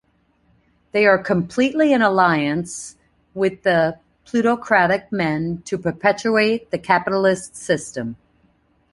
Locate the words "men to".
5.11-5.77